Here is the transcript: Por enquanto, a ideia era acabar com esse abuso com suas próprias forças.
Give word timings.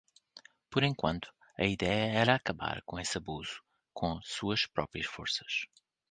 Por 0.69 0.83
enquanto, 0.83 1.29
a 1.55 1.63
ideia 1.63 2.11
era 2.19 2.33
acabar 2.33 2.81
com 2.87 2.99
esse 2.99 3.19
abuso 3.19 3.61
com 3.93 4.19
suas 4.23 4.65
próprias 4.65 5.05
forças. 5.05 5.67